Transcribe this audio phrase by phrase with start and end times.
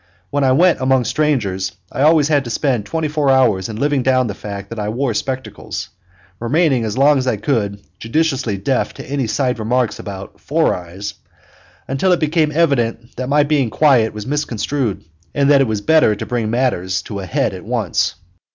[0.31, 4.01] When I went among strangers I always had to spend twenty four hours in living
[4.01, 5.89] down the fact that I wore spectacles,
[6.39, 11.13] remaining as long as I could judiciously deaf to any side remarks about "four eyes,"
[11.87, 15.03] unless it became evident that my being quiet was misconstrued
[15.35, 18.15] and that it was better to bring matters to a head at once.